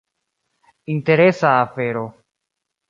Interesa 0.95 1.61
afero. 1.65 2.03